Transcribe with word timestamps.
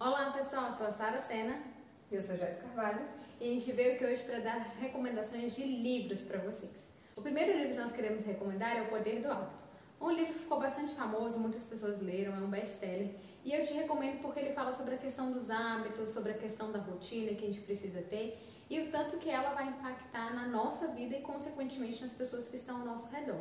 Olá 0.00 0.30
pessoal, 0.30 0.66
eu 0.66 0.72
sou 0.72 0.86
a 0.86 0.92
Sara 0.92 1.18
Sena. 1.18 1.60
E 2.08 2.14
eu 2.14 2.22
sou 2.22 2.36
a 2.36 2.38
Jéssica 2.38 2.68
Carvalho. 2.68 3.04
E 3.40 3.50
a 3.50 3.52
gente 3.52 3.72
veio 3.72 3.94
aqui 3.94 4.04
hoje 4.04 4.22
para 4.22 4.38
dar 4.38 4.58
recomendações 4.78 5.56
de 5.56 5.64
livros 5.64 6.20
para 6.20 6.38
vocês. 6.38 6.92
O 7.16 7.20
primeiro 7.20 7.58
livro 7.58 7.74
que 7.74 7.80
nós 7.80 7.90
queremos 7.90 8.24
recomendar 8.24 8.76
é 8.76 8.82
O 8.82 8.86
Poder 8.90 9.20
do 9.20 9.28
Hábito. 9.28 9.64
Um 10.00 10.12
livro 10.12 10.34
que 10.34 10.38
ficou 10.38 10.60
bastante 10.60 10.94
famoso, 10.94 11.40
muitas 11.40 11.64
pessoas 11.64 12.00
leram, 12.00 12.32
é 12.32 12.38
um 12.38 12.48
best-seller. 12.48 13.10
E 13.44 13.52
eu 13.52 13.66
te 13.66 13.72
recomendo 13.72 14.22
porque 14.22 14.38
ele 14.38 14.52
fala 14.52 14.72
sobre 14.72 14.94
a 14.94 14.98
questão 14.98 15.32
dos 15.32 15.50
hábitos, 15.50 16.10
sobre 16.10 16.30
a 16.30 16.38
questão 16.38 16.70
da 16.70 16.78
rotina 16.78 17.34
que 17.34 17.42
a 17.42 17.48
gente 17.48 17.62
precisa 17.62 18.00
ter 18.02 18.38
e 18.70 18.78
o 18.78 18.92
tanto 18.92 19.18
que 19.18 19.28
ela 19.28 19.52
vai 19.52 19.66
impactar 19.66 20.32
na 20.32 20.46
nossa 20.46 20.94
vida 20.94 21.16
e, 21.16 21.22
consequentemente, 21.22 22.00
nas 22.00 22.12
pessoas 22.12 22.48
que 22.48 22.54
estão 22.54 22.82
ao 22.82 22.86
nosso 22.86 23.10
redor. 23.10 23.40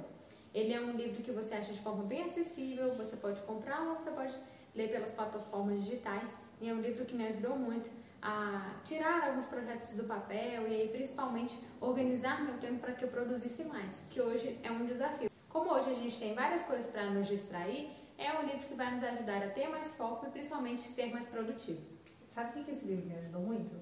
Ele 0.56 0.74
é 0.74 0.82
um 0.82 0.94
livro 0.94 1.22
que 1.22 1.32
você 1.32 1.54
acha 1.54 1.72
de 1.72 1.80
forma 1.80 2.04
bem 2.04 2.24
acessível, 2.24 2.96
você 2.96 3.16
pode 3.18 3.40
comprar 3.42 3.82
ou 3.90 3.94
você 3.94 4.10
pode 4.10 4.34
ler 4.74 4.92
pelas 4.92 5.12
plataformas 5.12 5.84
digitais. 5.84 6.47
E 6.60 6.70
é 6.70 6.74
um 6.74 6.82
livro 6.82 7.06
que 7.06 7.16
me 7.16 7.28
ajudou 7.28 7.56
muito 7.56 7.90
a 8.22 8.74
tirar 8.84 9.28
alguns 9.28 9.46
projetos 9.46 9.96
do 9.96 10.06
papel 10.06 10.68
e 10.68 10.82
aí, 10.82 10.90
principalmente 10.90 11.60
organizar 11.80 12.44
meu 12.44 12.58
tempo 12.58 12.80
para 12.80 12.94
que 12.94 13.06
eu 13.06 13.10
produzisse 13.10 13.66
mais, 13.66 14.08
que 14.10 14.20
hoje 14.20 14.60
é 14.64 14.72
um 14.72 14.86
desafio. 14.86 15.30
Como 15.50 15.72
hoje 15.72 15.92
a 15.92 15.94
gente 15.94 16.18
tem 16.20 16.34
várias 16.34 16.64
coisas 16.64 16.92
para 16.92 17.10
nos 17.12 17.28
distrair, 17.28 17.92
é 18.18 18.34
um 18.40 18.46
livro 18.46 18.68
que 18.68 18.74
vai 18.74 18.92
nos 18.94 19.04
ajudar 19.04 19.44
a 19.44 19.50
ter 19.50 19.70
mais 19.70 19.96
foco 19.96 20.26
e 20.26 20.30
principalmente 20.32 20.82
ser 20.82 21.12
mais 21.14 21.28
produtivo. 21.28 21.82
Sabe 22.26 22.60
o 22.60 22.64
que 22.64 22.72
esse 22.72 22.86
livro 22.86 23.06
me 23.06 23.16
ajudou 23.16 23.42
muito? 23.42 23.76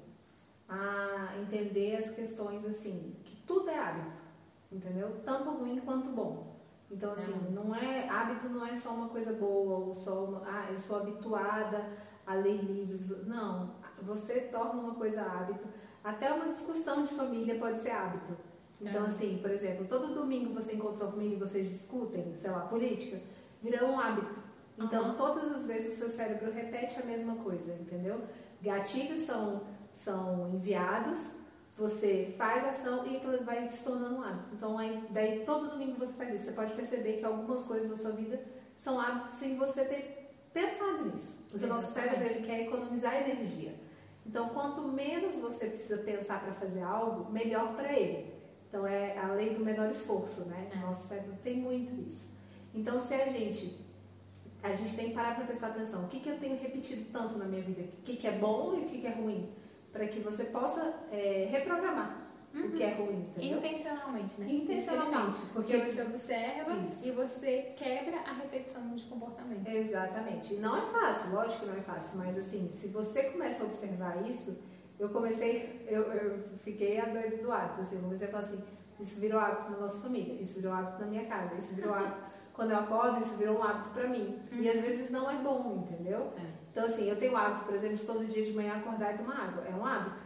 A 0.68 1.34
entender 1.42 1.96
as 1.98 2.12
questões 2.12 2.66
assim, 2.66 3.16
que 3.24 3.36
tudo 3.48 3.70
é 3.70 3.80
hábito, 3.80 4.14
entendeu? 4.72 5.22
Tanto 5.24 5.52
ruim 5.52 5.80
quanto 5.80 6.10
bom. 6.10 6.56
Então, 6.92 7.14
assim, 7.14 7.34
é. 7.34 7.52
não 7.52 7.74
é 7.74 8.08
hábito 8.10 8.48
não 8.50 8.66
é 8.66 8.76
só 8.76 8.94
uma 8.94 9.10
coisa 9.10 9.34
boa, 9.34 9.86
ou 9.86 9.94
só 9.94 10.26
uma, 10.26 10.42
ah, 10.46 10.68
eu 10.70 10.78
sou 10.78 10.98
habituada 10.98 11.90
a 12.26 12.34
ler 12.34 12.62
livros. 12.64 13.26
Não, 13.26 13.76
você 14.02 14.42
torna 14.42 14.82
uma 14.82 14.96
coisa 14.96 15.22
hábito. 15.22 15.68
Até 16.04 16.32
uma 16.32 16.50
discussão 16.50 17.04
de 17.04 17.14
família 17.14 17.58
pode 17.58 17.80
ser 17.80 17.92
hábito. 17.92 18.38
Então, 18.80 19.04
é. 19.04 19.08
assim, 19.08 19.40
por 19.42 19.50
exemplo, 19.50 19.86
todo 19.88 20.14
domingo 20.14 20.54
você 20.54 20.76
encontra 20.76 20.98
sua 20.98 21.12
família 21.12 21.36
e 21.36 21.40
vocês 21.40 21.70
discutem, 21.70 22.36
sei 22.36 22.52
lá, 22.52 22.62
política, 22.62 23.22
virou 23.62 23.90
um 23.90 24.00
hábito. 24.00 24.36
Então, 24.78 25.10
uhum. 25.10 25.16
todas 25.16 25.52
as 25.52 25.68
vezes 25.68 25.96
o 25.96 25.98
seu 25.98 26.10
cérebro 26.10 26.52
repete 26.52 27.00
a 27.00 27.06
mesma 27.06 27.36
coisa, 27.38 27.74
entendeu? 27.76 28.22
Gatilhos 28.62 29.22
são, 29.22 29.62
são 29.94 30.54
enviados 30.54 31.46
você 31.78 32.34
faz 32.38 32.64
ação 32.64 33.06
e 33.06 33.18
aquilo 33.18 33.44
vai 33.44 33.70
se 33.70 33.84
tornando 33.84 34.16
um 34.16 34.24
hábito. 34.24 34.50
Então, 34.54 34.78
aí, 34.78 35.06
daí 35.10 35.44
todo 35.46 35.72
domingo 35.72 36.00
você 36.00 36.14
faz 36.14 36.34
isso. 36.34 36.46
Você 36.46 36.52
pode 36.54 36.74
perceber 36.74 37.18
que 37.18 37.26
algumas 37.26 37.66
coisas 37.66 37.90
da 37.90 37.96
sua 37.98 38.12
vida 38.12 38.42
são 38.76 39.00
hábitos 39.00 39.36
sem 39.36 39.58
você 39.58 39.84
ter 39.86 40.25
pensado 40.56 41.06
nisso. 41.06 41.46
Porque 41.52 41.66
o 41.66 41.70
nosso 41.70 41.94
cérebro 41.94 42.26
ele 42.26 42.46
quer 42.46 42.62
economizar 42.62 43.14
energia. 43.16 43.76
Então, 44.26 44.50
quanto 44.50 44.82
menos 44.88 45.36
você 45.36 45.68
precisa 45.68 45.98
pensar 46.02 46.42
para 46.42 46.54
fazer 46.54 46.82
algo, 46.82 47.32
melhor 47.32 47.76
para 47.76 47.94
ele. 47.94 48.34
Então, 48.68 48.88
é 48.88 49.18
a 49.20 49.32
lei 49.34 49.54
do 49.54 49.64
menor 49.64 49.90
esforço, 49.90 50.46
né? 50.46 50.70
O 50.74 50.78
é. 50.78 50.82
nosso 50.82 51.08
cérebro 51.10 51.38
tem 51.44 51.58
muito 51.58 51.94
isso. 52.02 52.34
Então, 52.74 53.00
se 53.00 53.14
a 53.14 53.28
gente 53.28 53.86
a 54.64 54.74
gente 54.74 54.96
tem 54.96 55.10
que 55.10 55.14
parar 55.14 55.36
para 55.36 55.46
prestar 55.46 55.68
atenção. 55.68 56.06
O 56.06 56.08
que, 56.08 56.20
que 56.20 56.28
eu 56.28 56.40
tenho 56.40 56.60
repetido 56.60 57.12
tanto 57.12 57.38
na 57.38 57.46
minha 57.46 57.62
vida? 57.62 57.84
O 57.84 58.02
que, 58.02 58.18
que 58.18 58.26
é 58.26 58.32
bom 58.32 58.74
e 58.74 58.82
o 58.82 58.86
que, 58.86 59.02
que 59.02 59.06
é 59.06 59.12
ruim? 59.12 59.54
para 59.96 60.08
que 60.10 60.20
você 60.20 60.46
possa 60.46 60.94
é, 61.10 61.48
reprogramar 61.50 62.25
uhum. 62.56 62.68
o 62.68 62.72
que 62.72 62.84
é 62.84 62.88
uhum. 62.88 63.06
ruim, 63.06 63.20
entendeu? 63.22 63.58
Intencionalmente, 63.58 64.42
né? 64.42 64.48
Intencionalmente. 64.50 65.40
Porque, 65.54 65.78
porque 65.78 65.92
você 65.92 66.02
observa 66.02 66.78
isso. 66.78 67.08
e 67.08 67.12
você 67.12 67.74
quebra 67.76 68.18
a 68.20 68.34
repetição 68.34 68.96
de 68.96 69.04
comportamento. 69.04 69.68
Exatamente. 69.68 70.56
Não 70.56 70.78
é 70.78 70.86
fácil, 70.92 71.34
lógico 71.34 71.62
que 71.62 71.66
não 71.68 71.78
é 71.78 71.82
fácil, 71.82 72.18
mas 72.18 72.38
assim, 72.38 72.70
se 72.72 72.88
você 72.88 73.24
começa 73.32 73.64
a 73.64 73.68
observar 73.68 74.28
isso, 74.28 74.64
eu 74.98 75.10
comecei, 75.10 75.86
eu, 75.88 76.04
eu 76.04 76.40
fiquei 76.64 77.00
a 77.00 77.06
doida 77.06 77.38
do 77.38 77.52
hábito, 77.52 77.82
assim, 77.82 77.96
eu 77.96 78.02
comecei 78.02 78.28
a 78.28 78.32
falar 78.32 78.44
assim, 78.44 78.64
isso 79.00 79.20
virou 79.20 79.40
hábito 79.40 79.72
na 79.72 79.78
nossa 79.78 80.02
família, 80.02 80.42
isso 80.42 80.56
virou 80.56 80.74
hábito 80.74 81.02
na 81.02 81.08
minha 81.08 81.26
casa, 81.26 81.56
isso 81.56 81.76
virou 81.76 81.94
hábito 81.94 82.36
quando 82.56 82.72
eu 82.72 82.78
acordo, 82.78 83.20
isso 83.20 83.36
virou 83.36 83.60
um 83.60 83.64
hábito 83.64 83.90
para 83.90 84.08
mim. 84.08 84.40
Uhum. 84.52 84.62
E 84.62 84.70
às 84.70 84.80
vezes 84.80 85.12
não 85.12 85.30
é 85.30 85.36
bom, 85.36 85.84
entendeu? 85.86 86.32
É. 86.38 86.56
Então, 86.72 86.86
assim, 86.86 87.10
eu 87.10 87.18
tenho 87.18 87.34
o 87.34 87.38
hábito, 87.38 87.66
por 87.66 87.76
exemplo, 87.76 87.98
de 87.98 88.06
todo 88.06 88.26
dia 88.26 88.44
de 88.44 88.54
manhã 88.54 88.78
acordar 88.78 89.14
e 89.14 89.18
tomar 89.18 89.48
água. 89.48 89.64
É 89.66 89.76
um 89.76 89.86
hábito 89.86 90.22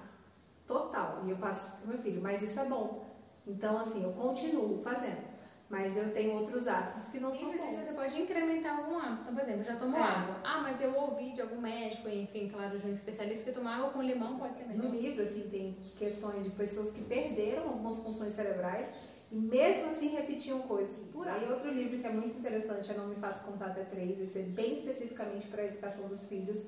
total. 0.69 1.23
E 1.25 1.31
eu 1.31 1.37
passo 1.37 1.77
para 1.77 1.85
o 1.85 1.89
meu 1.89 1.97
filho, 1.97 2.21
mas 2.21 2.43
isso 2.43 2.59
é 2.59 2.65
bom. 2.65 3.03
Então, 3.47 3.79
assim, 3.79 4.03
eu 4.03 4.13
continuo 4.13 4.79
fazendo. 4.83 5.27
Mas 5.67 5.97
eu 5.97 6.11
tenho 6.11 6.33
outros 6.33 6.67
hábitos 6.67 7.09
que 7.09 7.19
não 7.19 7.31
são 7.31 7.55
bons. 7.55 7.75
Você 7.75 7.93
pode 7.93 8.19
incrementar 8.19 8.79
algum 8.79 8.97
hábito. 8.97 9.21
Então, 9.21 9.33
por 9.35 9.43
exemplo, 9.43 9.63
já 9.63 9.75
tomou 9.75 9.99
é. 9.99 10.03
água. 10.03 10.35
Ah, 10.43 10.61
mas 10.61 10.81
eu 10.81 10.95
ouvi 10.95 11.31
de 11.31 11.41
algum 11.41 11.61
médico, 11.61 12.09
enfim, 12.09 12.49
claro, 12.49 12.77
de 12.77 12.87
um 12.87 12.93
especialista 12.93 13.51
que 13.51 13.57
tomar 13.57 13.77
água 13.77 13.89
com 13.91 14.01
limão 14.01 14.37
pode 14.37 14.57
ser 14.57 14.65
melhor. 14.65 14.85
No 14.85 14.91
livro, 14.91 15.21
assim, 15.21 15.47
tem 15.49 15.77
questões 15.95 16.43
de 16.43 16.49
pessoas 16.51 16.91
que 16.91 17.01
perderam 17.01 17.63
algumas 17.63 17.99
funções 17.99 18.33
cerebrais 18.33 18.91
e 19.31 19.35
mesmo 19.35 19.89
assim 19.89 20.07
repetiam 20.09 20.59
coisas 20.61 21.11
por 21.11 21.27
aí. 21.27 21.47
Outro 21.51 21.71
livro 21.71 21.99
que 21.99 22.07
é 22.07 22.11
muito 22.11 22.35
interessante 22.37 22.91
é 22.91 22.95
Não 22.95 23.07
Me 23.07 23.15
Faça 23.15 23.43
Contar 23.43 23.67
Até 23.67 23.83
Três, 23.83 24.19
esse 24.19 24.39
é 24.39 24.43
bem 24.43 24.73
especificamente 24.73 25.47
para 25.47 25.61
a 25.61 25.65
educação 25.65 26.07
dos 26.07 26.25
filhos. 26.25 26.67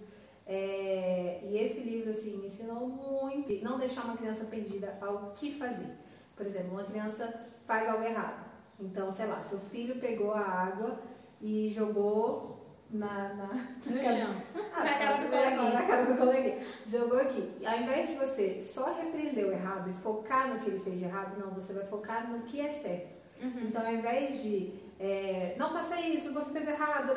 É, 0.53 1.39
e 1.43 1.57
esse 1.57 1.79
livro 1.79 2.11
assim, 2.11 2.35
me 2.35 2.47
ensinou 2.47 2.85
muito 2.85 3.53
não 3.63 3.77
deixar 3.77 4.03
uma 4.03 4.17
criança 4.17 4.43
perdida 4.45 4.97
ao 4.99 5.31
que 5.31 5.57
fazer. 5.57 5.95
Por 6.35 6.45
exemplo, 6.45 6.71
uma 6.71 6.83
criança 6.83 7.33
faz 7.63 7.87
algo 7.87 8.03
errado. 8.03 8.51
Então, 8.77 9.09
sei 9.09 9.27
lá, 9.27 9.41
seu 9.41 9.57
filho 9.57 10.01
pegou 10.01 10.33
a 10.33 10.41
água 10.41 10.99
e 11.39 11.71
jogou 11.71 12.67
na, 12.89 13.33
na, 13.33 13.47
no 13.47 14.03
chão. 14.03 14.35
Ah, 14.75 14.83
na 14.83 14.97
cara 14.97 15.17
do 15.23 15.29
coleguinha. 15.29 15.71
Na 15.71 15.85
cara 15.85 16.05
do 16.05 16.17
coleguinha. 16.17 16.65
Jogou 16.85 17.19
aqui. 17.19 17.65
Ao 17.65 17.79
invés 17.79 18.09
de 18.09 18.15
você 18.15 18.61
só 18.61 18.93
repreender 18.93 19.45
o 19.45 19.53
errado 19.53 19.89
e 19.89 19.93
focar 19.93 20.49
no 20.49 20.59
que 20.59 20.69
ele 20.69 20.79
fez 20.79 20.99
de 20.99 21.05
errado, 21.05 21.39
não, 21.39 21.53
você 21.53 21.71
vai 21.71 21.85
focar 21.85 22.29
no 22.29 22.41
que 22.41 22.59
é 22.59 22.69
certo. 22.69 23.15
Uhum. 23.41 23.67
Então, 23.69 23.85
ao 23.85 23.93
invés 23.93 24.43
de 24.43 24.73
é, 24.99 25.55
não 25.57 25.71
faça 25.71 25.99
isso, 26.01 26.33
você 26.33 26.51
fez 26.51 26.67
errado, 26.67 27.13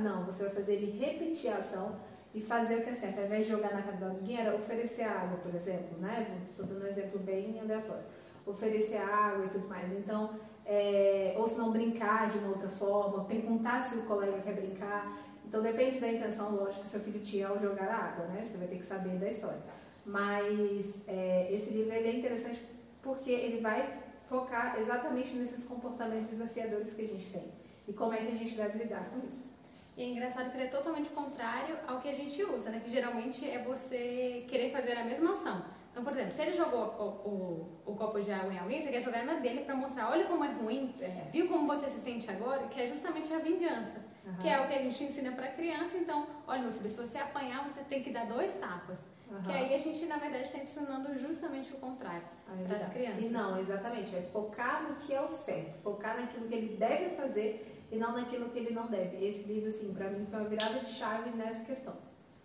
não, 0.00 0.24
você 0.24 0.44
vai 0.44 0.54
fazer 0.54 0.72
ele 0.72 0.98
repetir 0.98 1.52
a 1.52 1.58
ação 1.58 2.00
e 2.34 2.40
fazer 2.40 2.76
o 2.76 2.82
que 2.82 2.90
é 2.90 2.94
certo. 2.94 3.18
Ao 3.18 3.26
invés 3.26 3.44
de 3.44 3.50
jogar 3.50 3.72
na 3.72 3.82
cara 3.82 3.96
do 3.96 4.04
amiguinho, 4.06 4.40
era 4.40 4.54
oferecer 4.54 5.02
água, 5.02 5.38
por 5.38 5.54
exemplo, 5.54 5.98
né? 5.98 6.40
Estou 6.50 6.64
dando 6.66 6.82
um 6.82 6.86
exemplo 6.86 7.18
bem 7.18 7.60
aleatório. 7.60 8.04
Oferecer 8.46 8.96
água 8.96 9.44
e 9.44 9.48
tudo 9.48 9.68
mais. 9.68 9.92
Então, 9.92 10.38
é, 10.64 11.34
ou 11.36 11.46
se 11.46 11.58
não 11.58 11.72
brincar 11.72 12.30
de 12.30 12.38
uma 12.38 12.48
outra 12.48 12.68
forma, 12.68 13.24
perguntar 13.24 13.82
se 13.82 13.96
o 13.96 14.02
colega 14.04 14.40
quer 14.40 14.54
brincar. 14.54 15.18
Então 15.46 15.62
depende 15.62 16.00
da 16.00 16.10
intenção, 16.10 16.54
lógico, 16.54 16.82
que 16.82 16.88
seu 16.88 17.00
filho 17.00 17.20
tinha 17.20 17.48
ao 17.48 17.58
jogar 17.58 17.88
a 17.88 17.96
água, 17.96 18.26
né? 18.28 18.44
Você 18.44 18.56
vai 18.56 18.68
ter 18.68 18.76
que 18.76 18.86
saber 18.86 19.18
da 19.18 19.28
história. 19.28 19.62
Mas 20.04 21.02
é, 21.06 21.52
esse 21.52 21.70
livro 21.70 21.92
é 21.92 22.10
interessante 22.10 22.60
porque 23.02 23.30
ele 23.30 23.60
vai 23.60 24.02
focar 24.28 24.78
exatamente 24.78 25.34
nesses 25.34 25.64
comportamentos 25.64 26.26
desafiadores 26.26 26.94
que 26.94 27.02
a 27.02 27.06
gente 27.06 27.30
tem 27.30 27.52
e 27.86 27.92
como 27.92 28.14
é 28.14 28.18
que 28.18 28.28
a 28.28 28.34
gente 28.34 28.54
deve 28.54 28.78
lidar 28.78 29.10
com 29.10 29.26
isso. 29.26 29.52
E 29.96 30.02
é 30.02 30.08
engraçado 30.08 30.50
que 30.50 30.56
ele 30.56 30.64
é 30.64 30.68
totalmente 30.68 31.10
contrário 31.10 31.76
ao 31.86 32.00
que 32.00 32.08
a 32.08 32.12
gente 32.12 32.42
usa, 32.44 32.70
né? 32.70 32.80
Que 32.82 32.90
geralmente 32.90 33.48
é 33.48 33.62
você 33.62 34.44
querer 34.48 34.72
fazer 34.72 34.92
a 34.92 35.04
mesma 35.04 35.32
ação. 35.32 35.62
Então, 35.92 36.02
por 36.02 36.14
exemplo, 36.14 36.32
se 36.32 36.40
ele 36.40 36.54
jogou 36.54 36.86
o, 36.98 37.28
o, 37.28 37.92
o, 37.92 37.94
copo 37.94 38.18
de 38.18 38.32
água 38.32 38.50
em 38.50 38.58
alguém, 38.58 38.80
você 38.80 38.90
quer 38.90 39.02
jogar 39.02 39.26
na 39.26 39.34
dele 39.34 39.62
para 39.64 39.76
mostrar, 39.76 40.10
olha 40.10 40.24
como 40.24 40.42
é 40.42 40.50
ruim, 40.50 40.94
é. 40.98 41.28
viu 41.30 41.46
como 41.48 41.66
você 41.66 41.90
se 41.90 42.00
sente 42.00 42.30
agora, 42.30 42.66
que 42.68 42.80
é 42.80 42.86
justamente 42.86 43.30
a 43.34 43.38
vingança, 43.38 44.02
uhum. 44.24 44.34
que 44.40 44.48
é 44.48 44.58
o 44.58 44.68
que 44.68 44.74
a 44.74 44.78
gente 44.78 45.04
ensina 45.04 45.32
para 45.32 45.48
criança. 45.48 45.98
Então, 45.98 46.26
olha 46.46 46.62
meu 46.62 46.72
filho, 46.72 46.88
se 46.88 46.96
você 46.96 47.18
apanhar, 47.18 47.62
você 47.68 47.84
tem 47.84 48.02
que 48.02 48.10
dar 48.10 48.24
dois 48.24 48.54
tapas. 48.54 49.04
Uhum. 49.30 49.42
Que 49.42 49.52
aí 49.52 49.74
a 49.74 49.78
gente, 49.78 50.06
na 50.06 50.16
verdade, 50.16 50.44
está 50.44 50.58
ensinando 50.58 51.18
justamente 51.18 51.74
o 51.74 51.76
contrário 51.76 52.22
para 52.66 52.76
as 52.78 52.88
crianças. 52.90 53.22
E 53.22 53.28
não, 53.28 53.58
exatamente, 53.58 54.16
é 54.16 54.22
focar 54.22 54.84
no 54.84 54.94
que 54.96 55.12
é 55.12 55.20
o 55.20 55.28
certo, 55.28 55.78
focar 55.82 56.18
naquilo 56.18 56.48
que 56.48 56.54
ele 56.54 56.76
deve 56.76 57.16
fazer 57.16 57.71
e 57.92 57.98
não 57.98 58.12
naquilo 58.12 58.48
que 58.48 58.58
ele 58.58 58.72
não 58.72 58.86
deve. 58.86 59.22
Esse 59.24 59.52
livro, 59.52 59.68
assim, 59.68 59.92
para 59.92 60.08
mim 60.08 60.26
foi 60.26 60.40
uma 60.40 60.48
virada 60.48 60.80
de 60.80 60.88
chave 60.88 61.30
nessa 61.36 61.62
questão. 61.64 61.94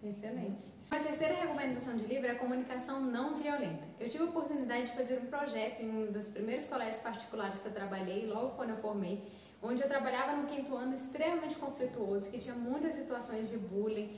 Excelente. 0.04 0.74
A 0.92 1.00
terceira 1.00 1.36
recomendação 1.36 1.96
de 1.96 2.06
livro 2.06 2.28
é 2.28 2.32
a 2.32 2.36
comunicação 2.36 3.02
não 3.02 3.34
violenta. 3.36 3.84
Eu 3.98 4.10
tive 4.10 4.26
a 4.26 4.28
oportunidade 4.28 4.88
de 4.88 4.92
fazer 4.92 5.20
um 5.20 5.26
projeto 5.28 5.82
em 5.82 5.90
um 5.90 6.12
dos 6.12 6.28
primeiros 6.28 6.66
colégios 6.66 7.02
particulares 7.02 7.62
que 7.62 7.70
eu 7.70 7.74
trabalhei, 7.74 8.28
logo 8.28 8.56
quando 8.56 8.72
eu 8.72 8.78
formei, 8.78 9.26
onde 9.64 9.82
eu 9.82 9.88
trabalhava 9.88 10.36
no 10.36 10.48
quinto 10.48 10.76
ano 10.76 10.94
extremamente 10.94 11.56
conflituoso, 11.56 12.30
que 12.30 12.40
tinha 12.40 12.54
muitas 12.54 12.96
situações 12.96 13.50
de 13.50 13.58
bullying, 13.58 14.16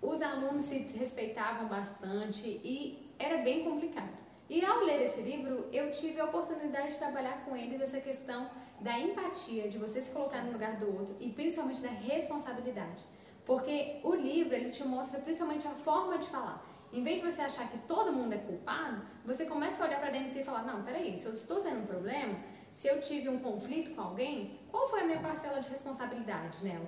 os 0.00 0.20
alunos 0.20 0.66
se 0.66 0.78
respeitavam 0.98 1.68
bastante 1.68 2.48
e 2.48 3.12
era 3.18 3.38
bem 3.42 3.64
complicado. 3.64 4.12
E 4.48 4.64
ao 4.64 4.84
ler 4.84 5.02
esse 5.02 5.22
livro, 5.22 5.66
eu 5.72 5.90
tive 5.90 6.20
a 6.20 6.26
oportunidade 6.26 6.92
de 6.92 6.98
trabalhar 6.98 7.44
com 7.44 7.56
eles 7.56 7.80
essa 7.80 8.00
questão 8.00 8.50
da 8.80 8.98
empatia, 8.98 9.68
de 9.70 9.78
você 9.78 10.02
se 10.02 10.10
colocar 10.10 10.42
no 10.42 10.52
lugar 10.52 10.76
do 10.76 10.94
outro 10.94 11.16
e 11.18 11.30
principalmente 11.32 11.80
da 11.80 11.88
responsabilidade. 11.88 13.02
Porque 13.46 14.00
o 14.02 14.14
livro 14.14 14.54
ele 14.54 14.70
te 14.70 14.84
mostra 14.84 15.20
principalmente 15.20 15.66
a 15.66 15.70
forma 15.70 16.18
de 16.18 16.26
falar. 16.28 16.62
Em 16.92 17.02
vez 17.02 17.20
de 17.20 17.30
você 17.30 17.42
achar 17.42 17.68
que 17.70 17.78
todo 17.78 18.12
mundo 18.12 18.34
é 18.34 18.38
culpado, 18.38 19.02
você 19.24 19.46
começa 19.46 19.82
a 19.82 19.86
olhar 19.86 20.00
para 20.00 20.10
dentro 20.10 20.26
de 20.26 20.32
si 20.32 20.40
e 20.40 20.44
falar: 20.44 20.62
não, 20.62 20.82
peraí, 20.84 21.16
se 21.16 21.26
eu 21.26 21.34
estou 21.34 21.60
tendo 21.60 21.80
um 21.80 21.86
problema, 21.86 22.38
se 22.72 22.88
eu 22.88 23.00
tive 23.00 23.28
um 23.28 23.38
conflito 23.38 23.94
com 23.94 24.02
alguém, 24.02 24.60
qual 24.70 24.88
foi 24.88 25.00
a 25.00 25.04
minha 25.04 25.20
parcela 25.20 25.60
de 25.60 25.68
responsabilidade 25.70 26.64
nela? 26.64 26.86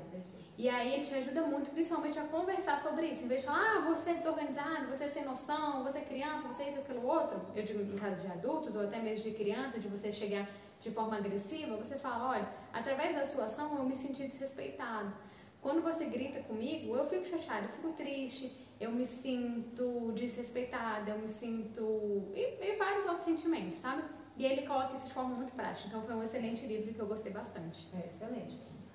E 0.58 0.70
aí 0.70 0.94
ele 0.94 1.05
te 1.05 1.14
ajuda 1.14 1.43
muito, 1.43 1.70
principalmente 1.70 2.19
a 2.19 2.25
conversar 2.25 2.79
sobre 2.79 3.08
isso. 3.08 3.25
Em 3.25 3.29
vez 3.29 3.43
de 3.43 3.47
falar, 3.47 3.76
ah, 3.76 3.81
você 3.81 4.11
é 4.11 4.14
desorganizado, 4.14 4.87
você 4.88 5.05
é 5.05 5.08
sem 5.08 5.25
noção, 5.25 5.85
você 5.85 5.99
é 5.99 6.00
criança, 6.03 6.49
você 6.49 6.62
é 6.62 6.69
isso, 6.69 6.81
aquilo, 6.81 7.06
outro. 7.06 7.38
Eu 7.55 7.62
digo 7.62 7.82
em 7.82 7.99
caso 7.99 8.23
de 8.23 8.32
adultos, 8.32 8.75
ou 8.75 8.82
até 8.82 8.99
mesmo 8.99 9.31
de 9.31 9.37
criança, 9.37 9.79
de 9.79 9.87
você 9.87 10.11
chegar 10.11 10.49
de 10.81 10.91
forma 10.91 11.17
agressiva, 11.17 11.76
você 11.76 11.97
fala, 11.99 12.31
olha, 12.31 12.49
através 12.73 13.14
da 13.14 13.26
sua 13.26 13.47
ação 13.47 13.76
eu 13.76 13.85
me 13.85 13.94
senti 13.94 14.26
desrespeitado. 14.26 15.12
Quando 15.61 15.82
você 15.82 16.06
grita 16.06 16.41
comigo, 16.41 16.97
eu 16.97 17.06
fico 17.06 17.26
chateada, 17.26 17.67
eu 17.67 17.70
fico 17.70 17.93
triste, 17.93 18.56
eu 18.81 18.91
me 18.91 19.05
sinto 19.05 20.12
desrespeitada, 20.12 21.11
eu 21.11 21.19
me 21.19 21.29
sinto. 21.29 22.32
E, 22.35 22.64
e 22.64 22.76
vários 22.76 23.05
outros 23.05 23.25
sentimentos, 23.25 23.81
sabe? 23.81 24.05
E 24.38 24.44
ele 24.47 24.67
coloca 24.67 24.94
isso 24.94 25.09
de 25.09 25.14
forma 25.14 25.35
muito 25.35 25.52
prática. 25.52 25.88
Então 25.88 26.02
foi 26.02 26.14
um 26.14 26.23
excelente 26.23 26.64
livro 26.67 26.94
que 26.94 27.00
eu 27.00 27.06
gostei 27.06 27.32
bastante. 27.32 27.88
É 27.94 28.06
excelente 28.06 28.86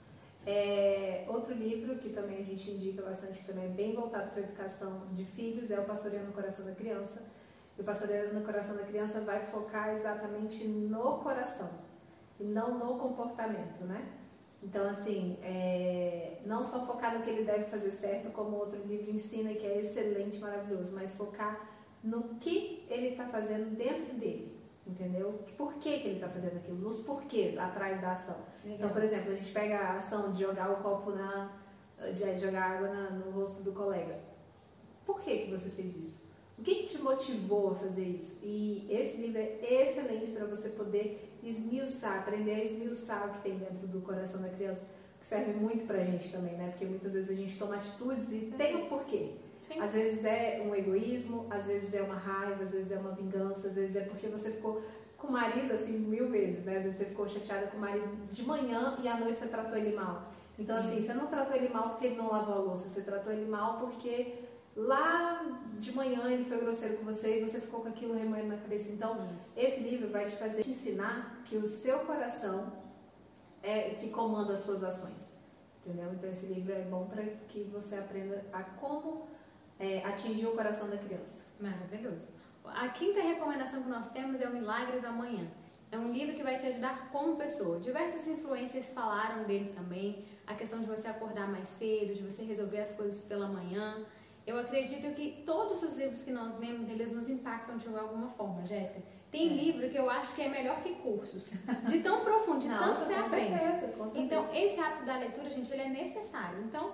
É, 0.45 1.25
outro 1.27 1.53
livro 1.53 1.95
que 1.97 2.09
também 2.09 2.37
a 2.39 2.43
gente 2.43 2.71
indica 2.71 3.03
bastante, 3.03 3.39
que 3.39 3.45
também 3.45 3.65
é 3.65 3.69
bem 3.69 3.93
voltado 3.93 4.31
para 4.31 4.41
a 4.41 4.43
educação 4.43 5.07
de 5.11 5.23
filhos, 5.23 5.69
é 5.69 5.79
o 5.79 5.85
Pastoreando 5.85 6.27
no 6.27 6.33
Coração 6.33 6.65
da 6.65 6.73
Criança. 6.73 7.23
E 7.77 7.81
o 7.81 7.83
Pastoreando 7.83 8.33
no 8.33 8.41
Coração 8.43 8.75
da 8.75 8.83
Criança 8.83 9.21
vai 9.21 9.45
focar 9.51 9.93
exatamente 9.93 10.67
no 10.67 11.19
coração 11.19 11.69
e 12.39 12.43
não 12.43 12.77
no 12.77 12.97
comportamento, 12.97 13.83
né? 13.83 14.03
Então, 14.63 14.87
assim, 14.87 15.37
é, 15.41 16.39
não 16.45 16.63
só 16.63 16.85
focar 16.85 17.17
no 17.17 17.23
que 17.23 17.29
ele 17.29 17.43
deve 17.43 17.65
fazer 17.65 17.89
certo, 17.89 18.31
como 18.31 18.57
outro 18.57 18.79
livro 18.85 19.09
ensina, 19.09 19.53
que 19.53 19.65
é 19.65 19.79
excelente, 19.79 20.37
maravilhoso, 20.37 20.93
mas 20.93 21.15
focar 21.15 21.67
no 22.03 22.35
que 22.35 22.85
ele 22.89 23.09
está 23.09 23.25
fazendo 23.25 23.75
dentro 23.75 24.15
dele, 24.15 24.50
entendeu? 24.85 25.39
Por 25.57 25.75
que, 25.75 25.99
que 25.99 26.07
ele 26.07 26.15
está 26.15 26.29
fazendo 26.29 26.57
aquilo, 26.57 26.77
nos 26.77 26.99
porquês 26.99 27.57
atrás 27.57 28.01
da 28.01 28.11
ação. 28.11 28.37
Legal. 28.63 28.77
Então, 28.77 28.89
por 28.89 29.03
exemplo, 29.03 29.31
a 29.31 29.35
gente 29.35 29.51
pega 29.51 29.77
a 29.77 29.97
ação 29.97 30.31
de 30.31 30.41
jogar 30.41 30.71
o 30.71 30.83
copo 30.83 31.11
na. 31.11 31.51
de 32.13 32.37
jogar 32.39 32.77
água 32.77 32.89
na, 32.89 33.09
no 33.11 33.31
rosto 33.31 33.61
do 33.61 33.71
colega. 33.71 34.19
Por 35.05 35.19
que, 35.21 35.45
que 35.45 35.51
você 35.51 35.69
fez 35.69 35.95
isso? 35.95 36.31
O 36.57 36.63
que, 36.63 36.75
que 36.75 36.83
te 36.83 37.01
motivou 37.01 37.71
a 37.71 37.75
fazer 37.75 38.03
isso? 38.03 38.39
E 38.43 38.85
esse 38.89 39.17
livro 39.17 39.39
é 39.39 39.57
excelente 39.61 40.31
para 40.31 40.45
você 40.45 40.69
poder 40.69 41.39
esmiuçar, 41.41 42.19
aprender 42.19 42.51
a 42.51 42.63
esmiuçar 42.63 43.29
o 43.29 43.33
que 43.33 43.41
tem 43.41 43.57
dentro 43.57 43.87
do 43.87 43.99
coração 44.01 44.43
da 44.43 44.49
criança, 44.49 44.87
que 45.19 45.25
serve 45.25 45.53
muito 45.53 45.85
pra 45.85 46.03
gente 46.03 46.31
também, 46.31 46.55
né? 46.55 46.69
Porque 46.69 46.85
muitas 46.85 47.13
vezes 47.13 47.29
a 47.29 47.33
gente 47.33 47.57
toma 47.57 47.75
atitudes 47.75 48.31
e 48.31 48.53
tem 48.57 48.75
um 48.75 48.85
porquê. 48.87 49.33
Sim. 49.71 49.79
Às 49.79 49.93
vezes 49.93 50.25
é 50.25 50.61
um 50.65 50.75
egoísmo, 50.75 51.47
às 51.49 51.67
vezes 51.67 51.93
é 51.93 52.01
uma 52.01 52.15
raiva, 52.15 52.63
às 52.63 52.71
vezes 52.71 52.91
é 52.91 52.97
uma 52.97 53.11
vingança, 53.11 53.67
às 53.67 53.75
vezes 53.75 53.95
é 53.95 54.01
porque 54.01 54.27
você 54.27 54.51
ficou 54.51 54.81
com 55.17 55.27
o 55.27 55.31
marido 55.31 55.71
assim 55.71 55.97
mil 55.97 56.29
vezes, 56.29 56.65
né? 56.65 56.77
Às 56.77 56.83
vezes 56.83 56.99
você 56.99 57.05
ficou 57.05 57.27
chateada 57.27 57.67
com 57.67 57.77
o 57.77 57.79
marido 57.79 58.25
de 58.31 58.43
manhã 58.43 58.97
e 59.01 59.07
à 59.07 59.17
noite 59.17 59.39
você 59.39 59.47
tratou 59.47 59.77
ele 59.77 59.95
mal. 59.95 60.31
Então, 60.59 60.79
Sim. 60.81 60.87
assim, 60.87 61.01
você 61.01 61.13
não 61.13 61.27
tratou 61.27 61.55
ele 61.55 61.69
mal 61.69 61.89
porque 61.89 62.07
ele 62.07 62.15
não 62.15 62.31
lavou 62.31 62.55
a 62.55 62.57
louça, 62.57 62.87
você 62.87 63.01
tratou 63.01 63.31
ele 63.31 63.45
mal 63.45 63.77
porque 63.79 64.39
lá 64.75 65.43
de 65.79 65.91
manhã 65.93 66.29
ele 66.29 66.43
foi 66.43 66.59
grosseiro 66.59 66.97
com 66.97 67.05
você 67.05 67.37
e 67.39 67.47
você 67.47 67.59
ficou 67.59 67.81
com 67.81 67.87
aquilo 67.87 68.13
remoendo 68.13 68.47
na 68.47 68.57
cabeça. 68.57 68.91
Então, 68.91 69.27
Isso. 69.37 69.57
esse 69.57 69.79
livro 69.81 70.09
vai 70.09 70.25
te 70.25 70.35
fazer 70.35 70.63
te 70.63 70.69
ensinar 70.69 71.41
que 71.45 71.55
o 71.55 71.67
seu 71.67 71.99
coração 71.99 72.73
é 73.63 73.91
que 73.91 74.09
comanda 74.09 74.53
as 74.53 74.61
suas 74.61 74.83
ações. 74.83 75.39
Entendeu? 75.85 76.11
Então, 76.13 76.29
esse 76.29 76.45
livro 76.47 76.73
é 76.73 76.81
bom 76.81 77.07
para 77.07 77.23
que 77.47 77.63
você 77.63 77.95
aprenda 77.95 78.45
a 78.53 78.61
como 78.63 79.27
é, 79.81 80.05
atingir 80.05 80.45
o 80.45 80.51
coração 80.51 80.89
da 80.89 80.97
criança. 80.97 81.47
Maravilhoso. 81.59 82.33
A 82.63 82.87
quinta 82.89 83.19
recomendação 83.21 83.81
que 83.83 83.89
nós 83.89 84.11
temos 84.11 84.39
é 84.39 84.47
O 84.47 84.53
Milagre 84.53 84.99
da 84.99 85.11
Manhã. 85.11 85.47
É 85.91 85.97
um 85.97 86.13
livro 86.13 86.35
que 86.35 86.43
vai 86.43 86.57
te 86.57 86.67
ajudar 86.67 87.09
como 87.11 87.35
pessoa. 87.35 87.79
Diversas 87.79 88.25
influências 88.27 88.93
falaram 88.93 89.43
dele 89.43 89.73
também. 89.75 90.23
A 90.47 90.53
questão 90.53 90.79
de 90.79 90.85
você 90.85 91.07
acordar 91.07 91.49
mais 91.49 91.67
cedo, 91.67 92.13
de 92.13 92.21
você 92.21 92.45
resolver 92.45 92.79
as 92.79 92.95
coisas 92.95 93.25
pela 93.27 93.47
manhã. 93.47 94.05
Eu 94.47 94.57
acredito 94.57 95.13
que 95.15 95.43
todos 95.45 95.83
os 95.83 95.97
livros 95.97 96.21
que 96.21 96.31
nós 96.31 96.57
lemos, 96.57 96.89
eles 96.89 97.11
nos 97.11 97.29
impactam 97.29 97.77
de 97.77 97.87
alguma 97.87 98.29
forma, 98.29 98.63
Jéssica. 98.63 99.01
Tem 99.31 99.47
é. 99.47 99.63
livro 99.63 99.89
que 99.89 99.97
eu 99.97 100.09
acho 100.09 100.33
que 100.35 100.41
é 100.41 100.49
melhor 100.49 100.81
que 100.81 100.95
cursos. 100.95 101.63
De 101.87 101.99
tão 102.01 102.21
profundo, 102.21 102.59
de 102.59 102.69
tanto 102.69 102.95
você 102.95 103.13
aprende. 103.13 103.57
Certeza, 103.57 103.87
com 103.93 104.09
certeza. 104.09 104.19
Então, 104.19 104.55
esse 104.55 104.79
ato 104.79 105.05
da 105.05 105.17
leitura, 105.17 105.49
gente, 105.49 105.71
ele 105.73 105.83
é 105.83 105.89
necessário. 105.89 106.63
Então, 106.63 106.93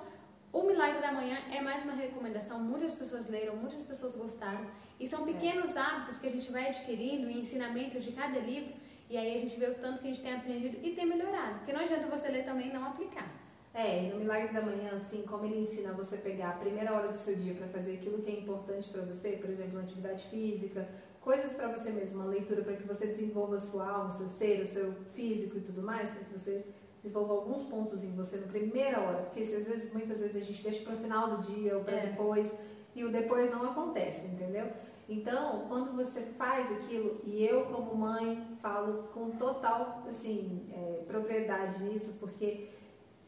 o 0.57 0.65
Milagre 0.65 0.99
da 0.99 1.11
Manhã 1.11 1.37
é 1.51 1.61
mais 1.61 1.83
uma 1.83 1.93
recomendação. 1.93 2.59
Muitas 2.59 2.95
pessoas 2.95 3.29
leram, 3.29 3.55
muitas 3.55 3.83
pessoas 3.83 4.15
gostaram. 4.15 4.65
E 4.99 5.05
são 5.05 5.21
é. 5.21 5.31
pequenos 5.31 5.75
é. 5.75 5.79
hábitos 5.79 6.17
que 6.17 6.25
a 6.25 6.31
gente 6.31 6.51
vai 6.51 6.69
adquirindo 6.69 7.29
em 7.29 7.41
ensinamento 7.41 7.99
de 7.99 8.11
cada 8.11 8.39
livro. 8.39 8.73
E 9.07 9.15
aí 9.15 9.35
a 9.35 9.39
gente 9.39 9.57
vê 9.59 9.67
o 9.67 9.75
tanto 9.75 9.99
que 9.99 10.07
a 10.07 10.11
gente 10.11 10.23
tem 10.23 10.33
aprendido 10.33 10.79
e 10.83 10.93
tem 10.93 11.05
melhorado. 11.05 11.59
Porque 11.59 11.71
não 11.71 11.81
adianta 11.81 12.07
você 12.07 12.29
ler 12.29 12.43
também 12.43 12.69
e 12.69 12.73
não 12.73 12.85
aplicar. 12.87 13.29
É, 13.71 14.09
no 14.11 14.17
Milagre 14.17 14.51
da 14.51 14.61
Manhã, 14.63 14.89
assim, 14.95 15.21
como 15.21 15.45
ele 15.45 15.61
ensina 15.61 15.93
você 15.93 16.17
pegar 16.17 16.49
a 16.49 16.53
primeira 16.53 16.91
hora 16.91 17.09
do 17.09 17.17
seu 17.17 17.35
dia 17.35 17.53
para 17.53 17.67
fazer 17.67 17.93
aquilo 17.93 18.23
que 18.23 18.31
é 18.31 18.39
importante 18.39 18.89
para 18.89 19.03
você, 19.03 19.33
por 19.33 19.51
exemplo, 19.51 19.73
uma 19.73 19.83
atividade 19.83 20.23
física, 20.29 20.89
coisas 21.21 21.53
para 21.53 21.67
você 21.67 21.91
mesmo, 21.91 22.15
uma 22.15 22.25
leitura 22.25 22.63
para 22.63 22.75
que 22.75 22.83
você 22.83 23.05
desenvolva 23.05 23.57
a 23.57 23.59
sua 23.59 23.87
alma, 23.87 24.07
o 24.07 24.09
seu 24.09 24.27
ser, 24.27 24.63
o 24.63 24.67
seu 24.67 24.91
físico 25.11 25.59
e 25.59 25.61
tudo 25.61 25.83
mais, 25.83 26.09
para 26.09 26.23
que 26.23 26.31
você 26.35 26.65
desenvolva 27.07 27.33
alguns 27.33 27.63
pontos 27.63 28.03
em 28.03 28.11
você 28.15 28.37
na 28.37 28.47
primeira 28.47 28.99
hora, 28.99 29.23
porque 29.23 29.41
às 29.41 29.49
vezes, 29.49 29.93
muitas 29.93 30.19
vezes 30.19 30.35
a 30.35 30.45
gente 30.45 30.61
deixa 30.61 30.83
para 30.83 30.93
o 30.93 30.97
final 30.97 31.37
do 31.37 31.51
dia 31.51 31.77
ou 31.77 31.83
para 31.83 31.95
é. 31.95 32.07
depois, 32.07 32.53
e 32.93 33.03
o 33.03 33.11
depois 33.11 33.49
não 33.51 33.71
acontece, 33.71 34.27
entendeu? 34.27 34.69
Então, 35.09 35.65
quando 35.69 35.95
você 35.95 36.21
faz 36.21 36.69
aquilo, 36.71 37.21
e 37.23 37.45
eu 37.45 37.65
como 37.65 37.95
mãe 37.95 38.57
falo 38.61 39.03
com 39.13 39.31
total 39.31 40.03
assim, 40.07 40.69
é, 40.73 41.03
propriedade 41.07 41.81
nisso, 41.83 42.17
porque 42.19 42.69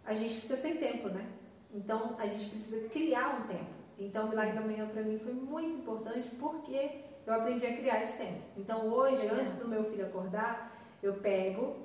a 0.03 0.13
gente 0.13 0.41
fica 0.41 0.57
sem 0.57 0.75
tempo, 0.75 1.07
né? 1.07 1.25
Então 1.73 2.15
a 2.17 2.25
gente 2.25 2.49
precisa 2.49 2.89
criar 2.89 3.41
um 3.41 3.47
tempo. 3.47 3.69
Então 3.97 4.25
o 4.25 4.29
Milagre 4.29 4.53
da 4.53 4.61
Manhã 4.61 4.87
para 4.87 5.03
mim 5.03 5.19
foi 5.19 5.33
muito 5.33 5.77
importante 5.77 6.29
porque 6.39 7.01
eu 7.25 7.33
aprendi 7.33 7.65
a 7.65 7.77
criar 7.77 8.01
esse 8.01 8.17
tempo. 8.17 8.41
Então 8.57 8.87
hoje, 8.87 9.27
antes 9.27 9.53
do 9.53 9.67
meu 9.67 9.83
filho 9.85 10.05
acordar, 10.05 10.75
eu 11.01 11.13
pego, 11.15 11.77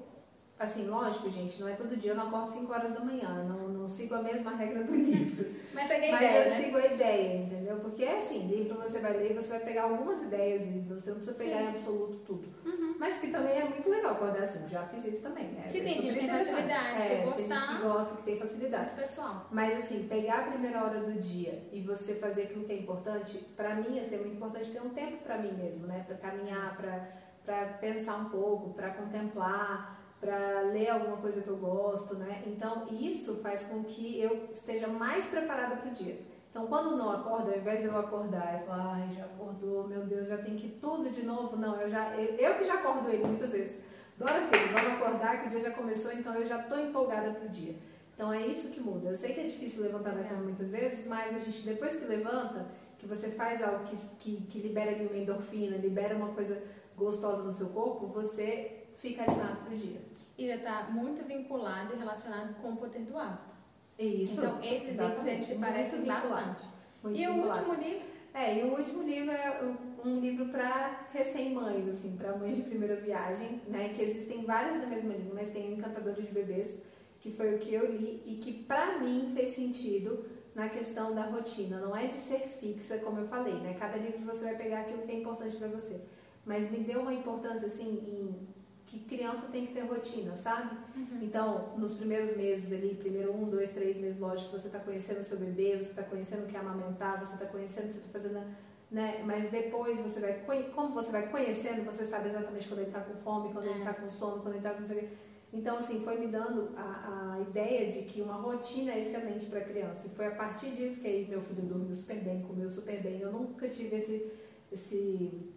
assim, 0.59 0.87
lógico, 0.87 1.29
gente, 1.29 1.61
não 1.61 1.69
é 1.69 1.73
todo 1.73 1.97
dia, 1.97 2.13
eu 2.13 2.17
não 2.17 2.29
acordo 2.29 2.51
5 2.51 2.73
horas 2.73 2.93
da 2.93 3.01
manhã, 3.01 3.45
não, 3.45 3.69
não 3.69 3.89
sigo 3.89 4.15
a 4.15 4.23
mesma 4.23 4.55
regra 4.55 4.85
do 4.85 4.95
livro. 4.95 5.55
Mas, 5.75 5.91
é 5.91 6.11
Mas 6.11 6.21
ideia, 6.21 6.45
eu 6.45 6.51
né? 6.51 6.63
sigo 6.63 6.77
a 6.77 6.87
ideia, 6.87 7.37
entendeu? 7.43 7.77
Porque 7.81 8.05
é 8.05 8.19
assim, 8.19 8.47
livro 8.47 8.81
você 8.81 9.01
vai 9.01 9.17
ler, 9.17 9.35
você 9.35 9.49
vai 9.49 9.61
pegar 9.61 9.83
algumas 9.85 10.23
ideias 10.23 10.63
e 10.63 10.79
você 10.81 11.11
não 11.11 11.17
precisa 11.17 11.37
pegar 11.37 11.59
Sim. 11.59 11.65
em 11.65 11.69
absoluto 11.69 12.17
tudo. 12.19 12.49
Uhum. 12.65 12.95
Mas 12.99 13.19
que 13.19 13.29
também 13.29 13.59
é 13.59 13.65
muito 13.65 13.91
legal 13.91 14.13
acordar 14.13 14.45
assim, 14.45 14.69
já 14.69 14.87
fiz 14.87 15.05
isso 15.05 15.23
também, 15.23 15.49
né? 15.49 15.67
Se 15.67 15.81
é 15.81 15.83
tem 15.83 15.95
gente 15.95 16.15
que 16.15 16.21
tem 16.21 16.29
facilidade, 16.29 16.99
é, 16.99 17.03
se 17.03 17.09
tem 17.09 17.27
gente 17.27 17.67
que 17.67 17.83
gosta, 17.83 18.17
que 18.17 18.23
tem 18.23 18.39
facilidade. 18.39 18.95
Pessoal. 18.95 19.49
Mas 19.51 19.77
assim, 19.77 20.07
pegar 20.09 20.39
a 20.39 20.51
primeira 20.51 20.85
hora 20.85 21.01
do 21.01 21.19
dia 21.19 21.67
e 21.73 21.81
você 21.83 22.15
fazer 22.15 22.43
aquilo 22.43 22.65
que 22.65 22.73
é 22.73 22.77
importante, 22.77 23.39
pra 23.57 23.75
mim, 23.75 23.99
assim, 23.99 24.15
é 24.15 24.19
muito 24.19 24.37
importante 24.37 24.71
ter 24.71 24.81
um 24.81 24.91
tempo 24.91 25.19
pra 25.25 25.39
mim 25.39 25.53
mesmo, 25.53 25.89
né? 25.89 26.05
Pra 26.07 26.17
caminhar, 26.17 26.77
pra, 26.77 27.09
pra 27.45 27.67
pensar 27.79 28.17
um 28.19 28.31
pouco, 28.31 28.73
pra 28.73 28.91
contemplar 28.91 30.04
para 30.25 30.63
ler 30.73 30.89
alguma 30.89 31.19
coisa 31.19 31.43
que 31.43 31.49
eu 31.49 31.57
gosto, 31.59 32.15
né? 32.15 32.43
Então, 32.47 32.85
isso 32.91 33.37
faz 33.43 33.65
com 33.65 33.85
que 33.85 34.19
eu 34.19 34.49
esteja 34.51 34.89
mais 34.89 35.27
preparada 35.27 35.77
para 35.77 35.91
o 35.91 35.93
dia. 35.93 36.19
Então, 36.51 36.67
quando 36.67 36.97
não 36.97 37.13
acordo, 37.13 37.51
ao 37.51 37.59
invés 37.59 37.81
de 37.81 37.87
eu 37.87 37.99
acordar 37.99 38.63
e 38.63 38.67
falar, 38.67 38.95
ai, 38.95 39.11
já 39.15 39.25
acordou, 39.25 39.87
meu 39.87 40.07
Deus, 40.07 40.29
já 40.29 40.39
tem 40.39 40.57
que 40.57 40.69
ir 40.69 40.79
tudo 40.81 41.11
de 41.11 41.27
novo, 41.27 41.57
não, 41.57 41.79
eu 41.79 41.91
já 41.91 42.17
eu, 42.17 42.37
eu 42.37 42.59
que 42.59 42.65
já 42.65 42.75
acordo 42.75 43.11
ele 43.11 43.25
muitas 43.25 43.53
vezes. 43.53 43.81
Dora, 44.17 44.41
filho, 44.47 44.73
vamos 44.73 44.93
acordar 44.93 45.43
que 45.43 45.49
o 45.49 45.51
dia 45.51 45.61
já 45.61 45.73
começou, 45.73 46.13
então 46.13 46.35
eu 46.35 46.47
já 46.47 46.63
estou 46.63 46.79
empolgada 46.79 47.33
para 47.33 47.45
o 47.45 47.49
dia. 47.49 47.75
Então, 48.15 48.33
é 48.33 48.47
isso 48.47 48.71
que 48.71 48.81
muda. 48.81 49.11
Eu 49.11 49.17
sei 49.17 49.35
que 49.35 49.41
é 49.41 49.45
difícil 49.45 49.83
levantar 49.83 50.15
da 50.15 50.25
cama 50.25 50.43
muitas 50.43 50.71
vezes, 50.71 51.07
mas 51.07 51.35
a 51.35 51.39
gente, 51.39 51.67
depois 51.67 51.97
que 51.97 52.07
levanta, 52.07 52.67
que 52.99 53.07
você 53.07 53.29
faz 53.31 53.63
algo 53.63 53.85
que, 53.85 53.97
que, 54.21 54.47
que 54.47 54.59
libera 54.61 54.93
ali 54.93 55.07
uma 55.07 55.19
endorfina, 55.19 55.77
libera 55.77 56.17
uma 56.17 56.29
coisa 56.29 56.63
gostosa 56.97 57.43
no 57.43 57.53
seu 57.53 57.71
corpo, 57.71 58.07
você 58.07 58.85
fica 58.95 59.25
animado 59.25 59.65
para 59.65 59.75
o 59.75 59.77
dia 59.77 60.14
e 60.37 60.49
já 60.49 60.57
está 60.57 60.83
muito 60.91 61.25
vinculado 61.25 61.95
e 61.95 61.99
relacionado 61.99 62.55
com 62.61 62.73
o 62.73 62.77
poder 62.77 63.01
do 63.01 63.19
hábito. 63.19 63.55
Isso. 63.99 64.41
Então, 64.41 64.63
esses 64.63 64.99
livros 64.99 65.27
eles 65.27 65.47
se 65.47 65.55
parecem 65.57 66.03
bastante. 66.03 66.65
Muito 67.03 67.19
e 67.19 67.27
vinculado. 67.27 67.49
o 67.49 67.71
último 67.71 67.75
livro? 67.75 68.15
É, 68.35 68.59
e 68.59 68.65
o 68.65 68.77
último 68.77 69.03
livro 69.05 69.31
é 69.31 69.77
um 70.05 70.19
livro 70.19 70.47
para 70.47 71.07
recém-mães, 71.13 71.89
assim, 71.89 72.17
para 72.17 72.37
mães 72.37 72.57
de 72.57 72.63
primeira 72.63 72.97
viagem, 72.97 73.63
né? 73.69 73.95
Que 73.95 74.03
existem 74.03 74.45
várias 74.45 74.81
da 74.81 74.87
mesma 74.89 75.15
língua, 75.15 75.35
mas 75.35 75.51
tem 75.51 75.71
o 75.71 75.75
Encantador 75.75 76.15
de 76.15 76.33
Bebês, 76.33 76.83
que 77.21 77.31
foi 77.31 77.55
o 77.55 77.59
que 77.59 77.73
eu 77.73 77.91
li 77.93 78.21
e 78.27 78.35
que 78.43 78.53
para 78.53 78.99
mim 78.99 79.33
fez 79.37 79.51
sentido 79.51 80.25
na 80.53 80.69
questão 80.69 81.15
da 81.15 81.27
rotina. 81.27 81.79
Não 81.79 81.97
é 81.97 82.07
de 82.07 82.15
ser 82.15 82.41
fixa, 82.41 82.99
como 82.99 83.21
eu 83.21 83.29
falei, 83.29 83.55
né? 83.55 83.77
Cada 83.79 83.97
livro 83.97 84.19
você 84.25 84.45
vai 84.47 84.57
pegar 84.57 84.81
aquilo 84.81 85.03
que 85.03 85.13
é 85.13 85.21
importante 85.21 85.57
para 85.57 85.69
você. 85.69 86.01
Mas 86.45 86.71
me 86.71 86.79
deu 86.79 87.03
uma 87.03 87.15
importância, 87.15 87.67
assim, 87.67 87.89
em 87.89 88.54
que 88.87 89.01
criança 89.01 89.49
tem 89.51 89.67
que 89.67 89.75
ter 89.75 89.81
rotina, 89.81 90.37
sabe? 90.37 90.77
Uhum. 90.97 91.21
Então, 91.23 91.75
nos 91.77 91.95
primeiros 91.95 92.37
meses 92.37 92.73
ali, 92.73 92.95
primeiro 92.95 93.35
um, 93.35 93.49
dois, 93.49 93.71
três 93.71 93.97
meses, 93.97 94.19
lógico, 94.19 94.57
você 94.57 94.69
está 94.69 94.79
conhecendo 94.79 95.21
o 95.21 95.25
seu 95.25 95.39
bebê, 95.39 95.77
você 95.77 95.91
está 95.91 96.03
conhecendo 96.03 96.45
o 96.45 96.47
que 96.47 96.57
é 96.57 96.61
amamentar, 96.61 97.19
você 97.19 97.35
está 97.35 97.47
conhecendo, 97.47 97.91
você 97.91 97.99
está 97.99 98.09
fazendo, 98.11 98.43
né? 98.91 99.23
Mas 99.25 99.51
depois 99.51 99.99
você 99.99 100.21
vai, 100.21 100.45
como 100.75 100.95
você 100.95 101.11
vai 101.11 101.29
conhecendo, 101.29 101.85
você 101.85 102.05
sabe 102.05 102.29
exatamente 102.29 102.69
quando 102.69 102.81
ele 102.81 102.89
está 102.89 103.01
com 103.01 103.15
fome, 103.17 103.53
quando 103.53 103.67
é. 103.67 103.71
ele 103.71 103.79
está 103.81 103.95
com 103.95 104.09
sono, 104.09 104.43
quando 104.43 104.55
ele 104.55 104.67
está 104.67 104.75
com 104.75 105.09
Então, 105.53 105.79
assim, 105.79 106.05
foi 106.05 106.19
me 106.19 106.29
dando 106.29 106.71
a, 106.77 107.37
a 107.37 107.41
ideia 107.41 107.91
de 107.91 108.03
que 108.03 108.21
uma 108.21 108.35
rotina 108.35 108.93
é 108.93 109.01
excelente 109.01 109.47
para 109.47 109.63
criança. 109.63 110.09
E 110.09 110.11
foi 110.11 110.27
a 110.27 110.33
partir 110.33 110.71
disso 110.73 111.01
que 111.01 111.09
aí 111.09 111.27
meu 111.27 111.41
filho 111.41 111.63
dormiu 111.63 111.95
super 111.95 112.17
bem, 112.17 112.43
comeu 112.43 112.69
super 112.69 113.03
bem. 113.03 113.21
Eu 113.21 113.33
nunca 113.33 113.69
tive 113.69 113.97
esse, 113.97 114.31
esse, 114.71 115.53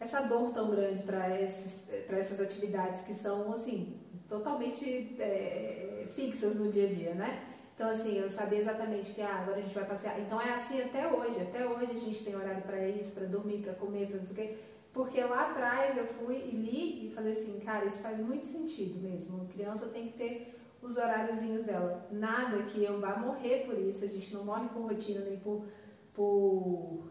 essa 0.00 0.22
dor 0.22 0.50
tão 0.50 0.70
grande 0.70 1.02
para 1.02 1.28
essas 1.28 2.40
atividades 2.40 3.02
que 3.02 3.14
são, 3.14 3.52
assim, 3.52 4.00
totalmente 4.26 5.14
é, 5.20 6.06
fixas 6.14 6.56
no 6.56 6.72
dia 6.72 6.88
a 6.88 6.90
dia, 6.90 7.14
né? 7.14 7.46
Então, 7.74 7.88
assim, 7.88 8.18
eu 8.18 8.28
sabia 8.28 8.58
exatamente 8.58 9.12
que 9.12 9.22
ah, 9.22 9.36
agora 9.36 9.58
a 9.58 9.60
gente 9.60 9.74
vai 9.74 9.86
passear. 9.86 10.18
Então, 10.20 10.40
é 10.40 10.52
assim 10.52 10.80
até 10.80 11.06
hoje. 11.06 11.40
Até 11.40 11.66
hoje 11.66 11.92
a 11.92 11.94
gente 11.94 12.24
tem 12.24 12.34
horário 12.34 12.62
para 12.62 12.86
isso, 12.88 13.12
para 13.12 13.26
dormir, 13.26 13.62
para 13.62 13.72
comer, 13.74 14.06
para 14.06 14.18
não 14.18 14.24
sei 14.26 14.32
o 14.32 14.36
quê. 14.36 14.58
Porque 14.92 15.22
lá 15.22 15.50
atrás 15.50 15.96
eu 15.96 16.06
fui 16.06 16.36
e 16.36 16.50
li 16.50 17.06
e 17.06 17.14
falei 17.14 17.32
assim, 17.32 17.60
cara, 17.60 17.84
isso 17.86 18.00
faz 18.00 18.18
muito 18.18 18.44
sentido 18.44 19.00
mesmo. 19.00 19.42
A 19.42 19.52
criança 19.52 19.86
tem 19.86 20.08
que 20.08 20.18
ter 20.18 20.60
os 20.82 20.96
horáriozinhos 20.96 21.64
dela. 21.64 22.06
Nada 22.10 22.62
que 22.64 22.82
eu 22.82 23.00
vá 23.00 23.16
morrer 23.16 23.66
por 23.66 23.78
isso. 23.78 24.04
A 24.04 24.08
gente 24.08 24.34
não 24.34 24.44
morre 24.44 24.68
por 24.68 24.82
rotina, 24.82 25.20
nem 25.20 25.38
por. 25.38 25.64
por 26.12 27.04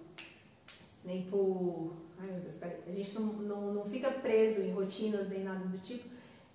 nem 1.03 1.23
por. 1.23 1.93
Ai 2.19 2.27
meu 2.27 2.41
Deus, 2.41 2.55
peraí. 2.55 2.77
A 2.87 2.91
gente 2.91 3.15
não, 3.15 3.25
não, 3.33 3.73
não 3.73 3.85
fica 3.85 4.11
preso 4.11 4.61
em 4.61 4.71
rotinas 4.71 5.29
nem 5.29 5.43
nada 5.43 5.65
do 5.65 5.77
tipo. 5.79 6.07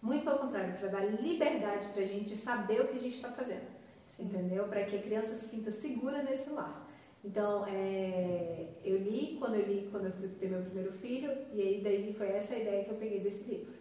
Muito 0.03 0.25
pelo 0.25 0.39
contrário, 0.39 0.77
para 0.79 0.89
dar 0.89 1.01
liberdade 1.01 1.87
para 1.87 2.03
a 2.03 2.07
gente 2.07 2.37
saber 2.37 2.83
o 2.83 2.89
que 2.89 2.97
a 2.97 3.01
gente 3.01 3.15
está 3.15 3.31
fazendo. 3.33 3.67
Sim. 4.07 4.25
Entendeu? 4.25 4.69
Para 4.69 4.85
que 4.85 4.97
a 4.97 5.03
criança 5.03 5.35
se 5.35 5.49
sinta 5.49 5.71
segura 5.71 6.23
nesse 6.23 6.51
lar. 6.51 6.87
Então, 7.25 7.65
é, 7.67 8.69
eu 8.85 8.99
li 8.99 9.37
quando 9.39 9.55
eu 9.55 9.67
li 9.67 9.89
quando 9.91 10.07
eu 10.07 10.13
fui 10.13 10.29
ter 10.29 10.51
meu 10.51 10.61
primeiro 10.61 10.93
filho, 10.93 11.33
e 11.55 11.63
aí 11.63 11.81
daí 11.83 12.13
foi 12.13 12.29
essa 12.29 12.55
a 12.55 12.59
ideia 12.59 12.85
que 12.85 12.91
eu 12.91 12.97
peguei 12.97 13.21
desse 13.21 13.51
livro. 13.51 13.73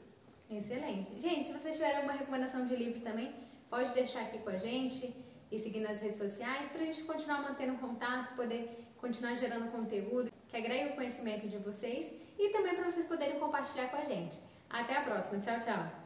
Excelente. 0.49 1.19
Gente, 1.19 1.47
se 1.47 1.51
vocês 1.51 1.75
tiverem 1.75 1.97
alguma 1.97 2.13
recomendação 2.13 2.65
de 2.65 2.75
livro 2.75 3.01
também, 3.01 3.33
pode 3.69 3.93
deixar 3.93 4.21
aqui 4.21 4.37
com 4.37 4.49
a 4.49 4.57
gente 4.57 5.13
e 5.51 5.59
seguir 5.59 5.81
nas 5.81 6.01
redes 6.01 6.17
sociais 6.17 6.69
para 6.69 6.83
a 6.83 6.85
gente 6.85 7.03
continuar 7.03 7.41
mantendo 7.41 7.77
contato, 7.79 8.33
poder 8.35 8.87
continuar 8.97 9.35
gerando 9.35 9.69
conteúdo 9.71 10.31
que 10.53 10.57
agregue 10.57 10.91
o 10.91 10.95
conhecimento 10.95 11.49
de 11.49 11.57
vocês 11.57 12.15
e 12.37 12.49
também 12.49 12.75
para 12.75 12.85
vocês 12.85 13.07
poderem 13.07 13.39
compartilhar 13.39 13.87
com 13.87 13.97
a 13.97 14.05
gente. 14.05 14.39
Até 14.69 14.97
a 14.97 15.01
próxima. 15.01 15.41
Tchau, 15.41 15.59
tchau. 15.59 16.02